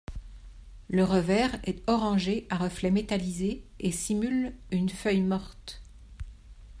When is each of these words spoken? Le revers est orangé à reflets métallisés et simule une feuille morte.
Le 0.89 1.03
revers 1.03 1.59
est 1.63 1.87
orangé 1.87 2.47
à 2.49 2.55
reflets 2.57 2.89
métallisés 2.89 3.63
et 3.79 3.91
simule 3.91 4.51
une 4.71 4.89
feuille 4.89 5.21
morte. 5.21 5.83